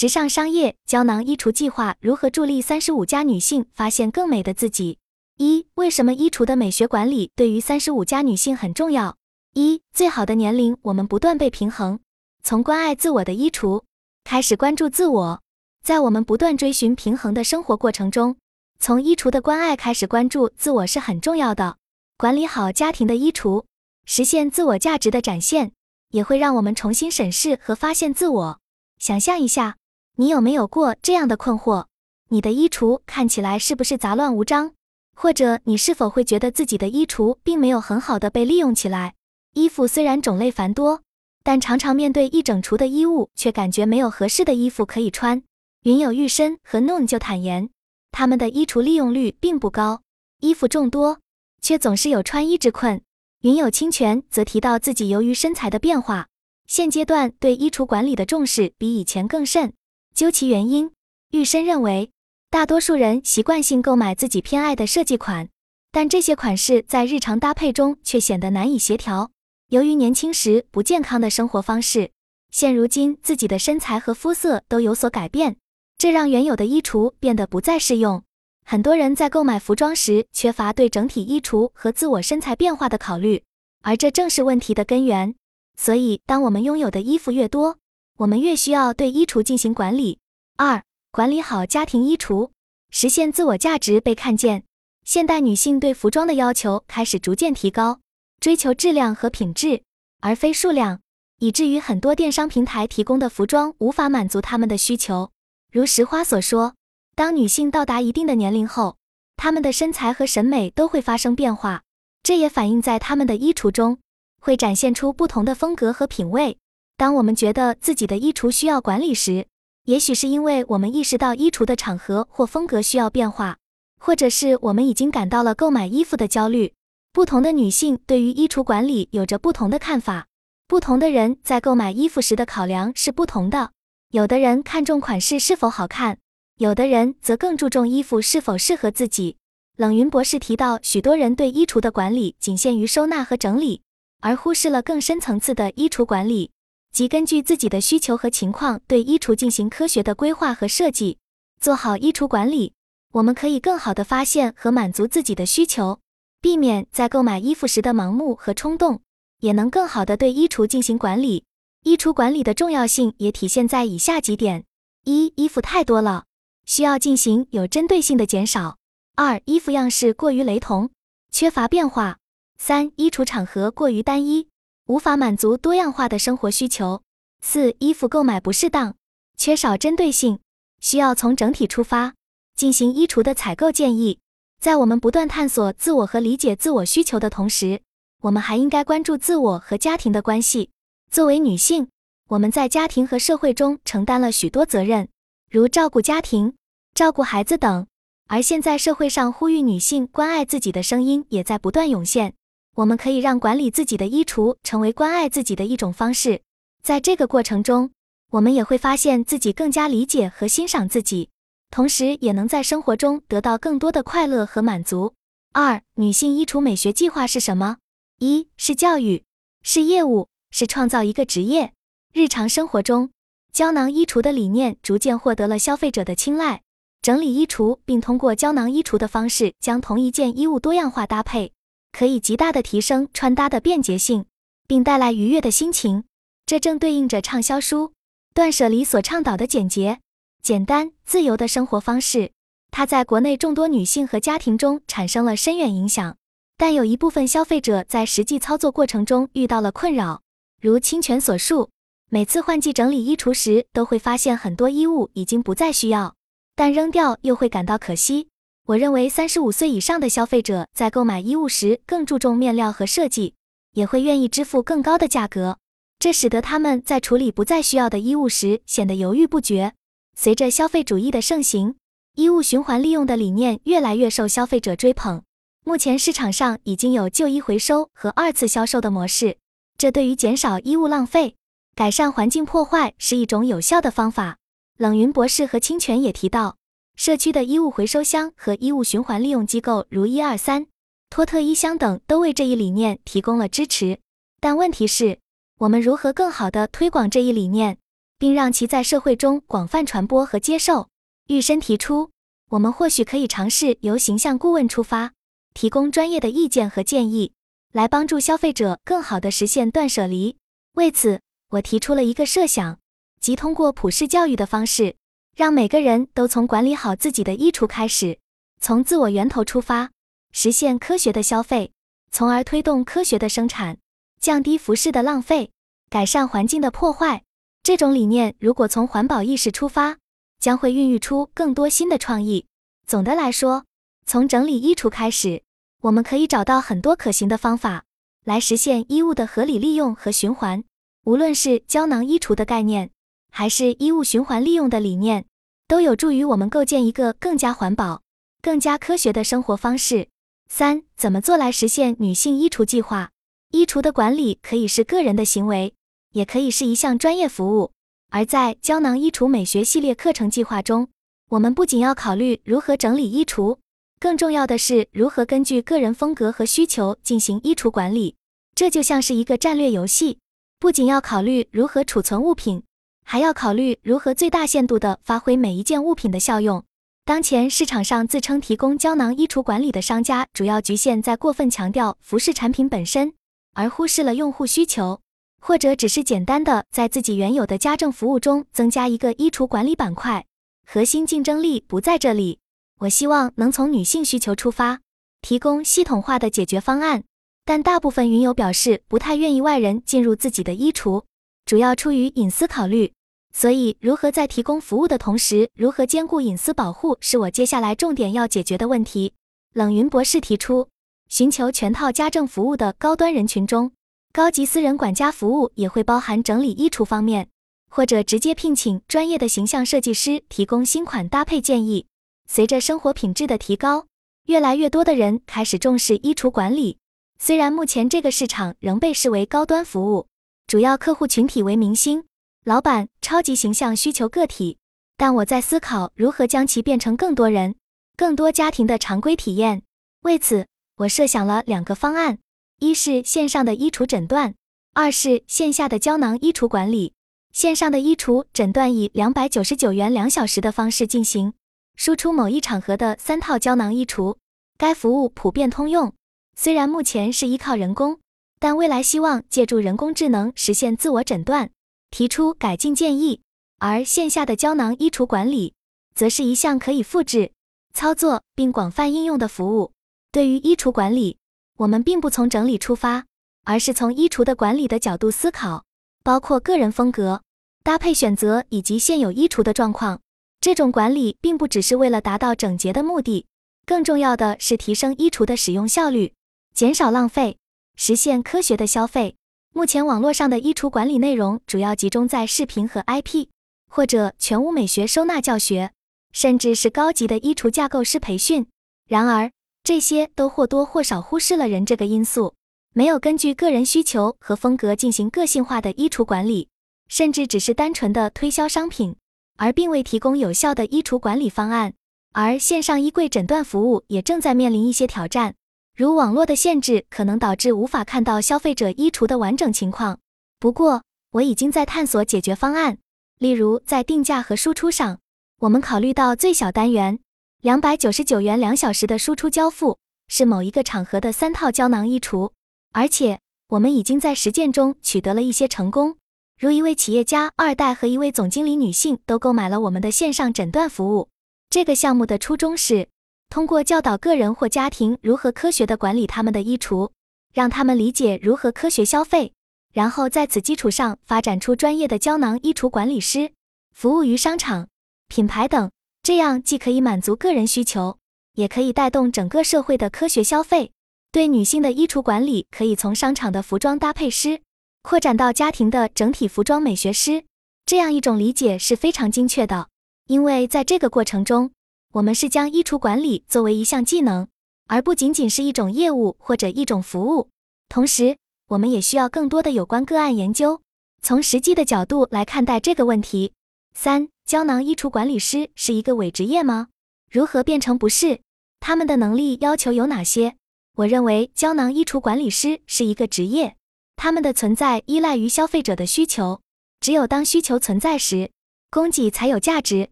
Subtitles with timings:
[0.00, 4.96] 直上商业胶囊衣橱计划如何助力三十五加女性发现更美的自己？
[5.36, 9.18] 一、为什么衣橱的美学管理对于三十五加女性很重要？
[9.52, 12.00] 一、最好的年龄，我们不断被平衡，
[12.42, 13.82] 从关爱自我的衣橱
[14.24, 15.42] 开始关注自我，
[15.84, 18.38] 在我们不断追寻平衡的生活过程中，
[18.78, 21.76] 从衣橱的关爱开始关注自我是很重要的。
[22.16, 23.66] 管理好家庭的衣橱，
[24.06, 25.72] 实现自我价值的展现，
[26.12, 28.60] 也会让我们重新审视和发现自我。
[28.98, 29.76] 想象一下。
[30.16, 31.86] 你有没有过这样的困惑？
[32.28, 34.72] 你的衣橱看起来是不是杂乱无章？
[35.14, 39.14] 或者你是否会觉得自己的衣橱并没有很好的被利用起来？
[39.54, 41.02] 衣服虽然种类繁多，
[41.42, 45.42] 但常常面对一整橱的衣物，却感觉没有合适的衣服可以穿。
[45.82, 47.70] 云有玉身和 Noon 就坦言，
[48.12, 50.02] 他们的衣橱利用率并不高，
[50.40, 51.18] 衣服众多，
[51.60, 53.00] 却总是有穿衣之困。
[53.40, 56.28] 云有清泉则提到自己由于身材的变化，
[56.66, 59.72] 现阶段对衣橱管理的重视比以前更甚。
[60.14, 60.90] 究其原因，
[61.30, 62.10] 玉深认为，
[62.50, 65.48] 大多数人习惯性购买自己偏爱的设计款，
[65.92, 69.30] 但这些款式在日常搭配中却显得难以协调。
[69.68, 72.10] 由于年轻时不健康的生活方式，
[72.50, 75.56] 现如今自己的身材和肤色都有所改变，
[75.96, 78.22] 这让原有的衣橱变得不再适用。
[78.64, 83.42] 很多人在购买服装时缺乏对整体衣橱和自我身材变化的考虑，
[83.82, 85.34] 而这正是问题的根源。
[85.76, 87.78] 所以，当我们拥有的衣服越多，
[88.20, 90.18] 我们越需要对衣橱进行管理。
[90.58, 92.50] 二、管理好家庭衣橱，
[92.90, 94.64] 实现自我价值被看见。
[95.06, 98.00] 现代女性对服装的要求开始逐渐提高，
[98.38, 99.84] 追求质量和品质，
[100.20, 101.00] 而非数量，
[101.38, 105.30] 以至于很多电商平台提供的服装无法满足她们的需求。
[105.72, 106.74] 如石花所说，
[107.14, 108.98] 当女性到达一定的年龄后，
[109.38, 111.84] 她们的身材和审美都会发生变化，
[112.22, 113.98] 这也反映在她们的衣橱中，
[114.38, 116.58] 会展现出不同的风格和品味。
[117.00, 119.46] 当我们觉得自己的衣橱需要管理时，
[119.86, 123.56] 也许是因为我们意识到衣橱的场合或风格需要变化，
[123.98, 126.74] 或者是我们已经感到了购买衣服的焦虑。
[127.10, 130.26] 不同的女性对于衣橱管理有着不同的看法，
[130.68, 133.70] 不同的人在购买衣服时的考量是不同的。
[134.10, 136.18] 有的人看重款式是否好看，
[136.58, 139.38] 有的人则更注重衣服是否适合自己。
[139.78, 143.80] 冷云博士提到，许多人对衣橱的管理仅限于收纳和整理，
[144.20, 146.50] 而忽视了更深层次的衣橱管理。
[146.92, 151.18] 即根据自己的需求和情况，对衣橱进行科学的规划和设计，
[151.60, 152.74] 做好衣橱管理，
[153.12, 156.00] 我们可以更好的发现和满足自己的需求，
[156.40, 159.00] 避免在购买衣服时的盲目和冲动，
[159.38, 161.44] 也能更好的对衣橱进行管理。
[161.84, 164.64] 衣橱管理的重要性也体现在以下几点：
[165.04, 166.24] 一、衣服太多了，
[166.66, 168.76] 需要进行有针对性的减少；
[169.14, 170.90] 二、衣服样式过于雷同，
[171.30, 172.16] 缺乏变化；
[172.58, 174.49] 三、衣橱场合过于单一。
[174.86, 177.02] 无法满足多样化的生活需求。
[177.42, 178.94] 四、衣服购买不适当，
[179.36, 180.40] 缺少针对性，
[180.80, 182.14] 需要从整体出发
[182.54, 184.18] 进行衣橱的采购建议。
[184.60, 187.80] 在我们不断探索自我和理解自我需求的同时，
[188.20, 190.68] 我们还应该关注自我和家庭的关系。
[191.10, 191.88] 作为女性，
[192.28, 195.08] 我们在家庭和社会中承担了许多责任，
[195.50, 196.54] 如照顾家庭、
[196.94, 197.86] 照顾孩子等。
[198.26, 202.34] 而现在，社会上呼吁女性关爱自己的声音也在不断涌现。
[202.80, 206.40] 我们可以让管理自己的衣橱成为关爱自己的一种方式，
[206.82, 207.90] 在这个过程中，
[208.30, 211.28] 我们也会发现自己更加理解和欣赏自己，
[211.70, 215.12] 同时也能在生活中得到更多的快乐和满足。
[215.52, 217.76] 二、女性衣橱美学计划是什么？
[218.18, 219.24] 一是教育，
[219.62, 221.74] 是业务，是创造一个职业。
[222.14, 223.10] 日常生活中，
[223.52, 226.62] 胶囊衣橱的理念逐渐获得了消费者的青睐。
[227.02, 231.52] 整理衣橱，并通过胶囊衣橱的方式将同一件衣物多样化搭配。
[231.92, 234.24] 可以极大的提升穿搭的便捷性，
[234.66, 236.04] 并带来愉悦的心情。
[236.46, 237.88] 这正对应着畅销书
[238.34, 240.00] 《断舍离》所倡导的简洁、
[240.42, 242.32] 简单、自由的生活方式。
[242.70, 246.16] 它在国内众多女性和家庭中产生了深远影响。
[246.56, 250.22] 但有一部分消费者在实际操作过程中遇到了困扰，
[250.60, 251.70] 如清泉所述，
[252.10, 256.14] 每次换季整理衣橱时，都会发现很多衣物已经不再需要，
[256.54, 258.28] 但扔掉又会感到可惜。
[258.70, 263.34] 我认为，三十五岁以上的消费者在购买衣物时更注重面料和设计，
[263.72, 265.58] 也会愿意支付更高的价格。
[265.98, 269.74] 这使得他们在处理不再需要的衣物时显得犹豫不决。
[270.16, 271.74] 随着消费主义的盛行，
[272.14, 275.24] 衣物循环利用的理念越来越受消费者追捧。
[275.64, 279.38] 目前市场上已经有旧衣回收和二次销售的模式，
[279.78, 281.34] 这对于减少衣物浪费、
[281.74, 284.36] 改善环境破坏是一种有效的方法。
[284.78, 286.59] 冷云博士和清泉也提到。
[286.96, 290.66] 社区的衣物回收箱和衣物循环利用机构，如一二三、
[291.08, 293.98] 托特衣箱等，都为这一理念提供了支持。
[294.40, 295.18] 但问题是，
[295.58, 297.78] 我们如何更好地推广这一理念？
[298.18, 300.88] 并让其在社会中广泛传播和接受。
[301.28, 302.10] 玉深提出，
[302.50, 305.12] 我们或许可以尝试由形象顾问出发，
[305.54, 307.32] 提供专业的意见和建议，
[307.72, 310.36] 来帮助消费者更好地实现断舍离。
[310.74, 311.22] 为此，
[311.52, 312.78] 我提出了一个设想，
[313.22, 314.96] 即通过普世教育的方式，
[315.40, 318.18] 让每个人都从管理好自己的衣橱开始，
[318.60, 319.90] 从自我源头出发，
[320.32, 321.72] 实现科学的消费，
[322.10, 323.78] 从而推动科学的生产，
[324.20, 325.50] 降低服饰的浪费，
[325.88, 327.22] 改善环境的破坏。
[327.62, 329.96] 这种理念如果从环保意识出发，
[330.38, 332.44] 将会孕育出更多新的创意。
[332.86, 333.64] 总的来说，
[334.04, 335.42] 从整理衣橱开始，
[335.80, 337.84] 我们可以找到很多可行的方法
[338.26, 340.62] 来实现衣物的合理利用和循环。
[341.06, 342.90] 无论是胶囊衣橱的概念，
[343.30, 345.24] 还是衣物循环利用的理念，
[345.70, 348.02] 都有助于我们构建一个更加环保、
[348.42, 350.08] 更加科学的生活方式。
[350.48, 353.10] 三、怎么做来实现女性衣橱计划？
[353.52, 355.72] 衣橱的管理可以是个人的行为。
[356.10, 357.70] 也可以是一项专业服务。
[358.08, 360.88] 而在胶囊衣橱美学系列课程计划中，
[361.28, 363.58] 我们不仅要考虑如何整理衣橱，
[364.00, 368.16] 更重要的是如何根据个人风格和需求进行衣橱管理。
[368.56, 370.18] 这就像是一个战略游戏，
[370.58, 372.64] 不仅要考虑如何储存物品，
[373.10, 376.62] 还要考虑如何最大限度地发挥每一件物品的效用。
[377.04, 383.12] 当前市场上自称提供胶囊衣橱管理的商家，主要局限在过分强调服饰产品本身，
[383.54, 385.00] 而忽视了用户需求。
[385.40, 390.24] 或者只是简单的在自己原有的家政服务中增加一个衣橱管理板块，
[390.64, 392.38] 核心竞争力不在这里。
[392.78, 394.78] 我希望能从女性需求出发，
[395.20, 397.02] 提供系统化的解决方案。
[397.44, 401.02] 但大部分云友表示不太愿意外人进入自己的衣橱，
[401.44, 402.92] 主要出于隐私考虑。
[403.32, 409.12] 所以，如何在提供服务的同时，如何兼顾隐私保护，是我接下来重点要解决的问题。
[409.54, 410.68] 冷云博士提出，
[411.08, 413.72] 寻求全套家政服务的高端人群中。
[414.12, 417.28] 高级私人管家服务也会包含整理衣橱方面，
[417.70, 421.86] 或者直接聘请专业的形象设计师提供新款搭配建议。
[422.28, 423.86] 随着生活品质的提高，
[424.26, 426.78] 越来越多的人开始重视衣橱管理。
[427.20, 430.06] 虽然目前这个市场仍被视为高端服务，
[430.48, 432.04] 主要客户群体为明星、
[432.44, 434.56] 老板、超级形象需求个体，
[434.96, 437.54] 但我在思考如何将其变成更多人、
[437.96, 439.62] 更多家庭的常规体验。
[440.02, 440.46] 为此，
[440.76, 442.18] 我设想了两个方案。
[442.58, 444.34] 一是线上的衣橱诊断，
[444.74, 446.94] 二是线下的胶囊衣橱管理。
[447.32, 451.34] 线上的衣橱诊断以两百九十九元两小时的方式进行，
[451.76, 454.16] 输出某一场合的三套胶囊衣橱。
[454.56, 455.94] 该服务普遍通用，
[456.36, 458.00] 虽然目前是依靠人工，
[458.38, 461.50] 但未来希望借助人工智能实现自我诊断，
[461.90, 463.22] 提出改进建议。
[463.58, 465.52] 而线下的胶囊衣橱管理，
[465.94, 467.32] 则是一项可以复制、
[467.74, 469.72] 操作并广泛应用的服务。
[470.10, 471.18] 对于衣橱管理，
[471.58, 473.04] 我们并不从整理出发，
[473.44, 475.64] 而是从衣橱的管理的角度思考，
[476.02, 477.22] 包括个人风格、
[477.62, 480.00] 搭配选择以及现有衣橱的状况。
[480.40, 483.26] 这种管理并不只是为了达到整洁的目的，
[483.66, 486.14] 更重要的是提升衣橱的使用效率，
[486.54, 487.36] 减少浪费，
[487.76, 489.16] 实现科学的消费。
[489.52, 493.26] 目前网络上的衣橱管理内容主要集中在视频和 IP，
[493.68, 495.72] 或者全屋美学收纳教学，
[496.12, 498.46] 甚至是高级的衣橱架构师培训。
[498.88, 499.32] 然而，
[499.64, 502.34] 这些都或多或少忽视了人这个因素，
[502.72, 506.48] 没有根据个人需求和风格进行个性化的衣橱管理，
[506.86, 508.94] 甚至只是单纯的推销商品，
[509.36, 511.74] 而并未提供有效的衣橱管理方案。
[512.12, 515.34] 而线上衣柜诊断服务也正在面临一些挑战，
[515.76, 519.98] 如网络的限制可能导致无法看到消费者衣橱的完整情况。
[520.38, 522.78] 不过，我已经在探索解决方案，
[523.18, 524.98] 例如在定价和输出上，
[525.40, 526.98] 我们考虑到最小单元。
[527.40, 532.32] 两百九十九元两小时的输出交付是某一个场合的三套胶囊衣橱，
[532.72, 535.96] 而且我们已经在实践中取得了一些成功，
[536.38, 541.08] 如一位企业家二代和一位总经理女性都购买了我们的线上诊断服务。
[541.48, 542.88] 这个项目的初衷是
[543.30, 546.90] 通过教导个人或家庭如何科学地管理他们的衣橱，
[547.32, 549.32] 让他们理解如何科学消费，
[549.72, 553.30] 然后在此基础上发展出专业的胶囊衣橱管理师，
[553.72, 554.66] 服务于商场、
[555.06, 555.70] 品牌等。
[556.02, 557.98] 这样既可以满足个人需求，
[558.34, 560.72] 也可以带动整个社会的科学消费。
[561.12, 564.40] 对女性的衣橱管理，可以从商场的服装搭配师
[564.82, 567.24] 扩展到家庭的整体服装美学师。
[567.66, 569.68] 这样一种理解是非常精确的，
[570.08, 571.52] 因为在这个过程中，
[571.92, 574.28] 我们是将衣橱管理作为一项技能，
[574.68, 577.28] 而不仅仅是一种业务或者一种服务。
[577.68, 578.16] 同时，
[578.48, 580.62] 我们也需要更多的有关个案研究，
[581.02, 583.32] 从实际的角度来看待这个问题。
[583.74, 584.08] 三。
[584.30, 586.68] 胶囊衣橱管理师是一个伪职业吗？
[587.10, 588.20] 如何变成不是？
[588.60, 590.36] 他们的能力要求有哪些？
[590.76, 593.56] 我认为胶囊衣橱管理师是一个职业，
[593.96, 596.40] 他们的存在依赖于消费者的需求，
[596.78, 598.30] 只有当需求存在时，
[598.70, 599.90] 供给才有价值。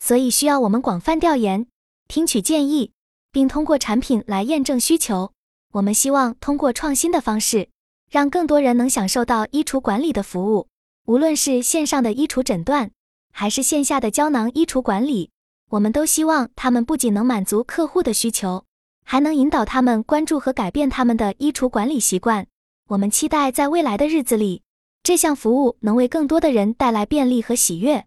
[0.00, 1.66] 所以需要我们广泛调研，
[2.06, 2.92] 听取建议，
[3.32, 5.32] 并通过产品来验证需求。
[5.72, 7.68] 我们希望通过创新的方式，
[8.10, 10.68] 让更多人能享受到衣橱管理的服务。
[11.06, 12.90] 无论是线上的衣橱诊断，
[13.32, 15.30] 还是线下的胶囊衣橱管理，
[15.70, 18.64] 我们都希望他们不仅能满足客户的需求，
[19.04, 22.46] 还能引导他们关注和改变他们的衣橱管理习惯。
[22.88, 24.62] 我们期待在未来的日子里，
[25.02, 28.06] 这项服务能为更多的人带来便利和喜悦。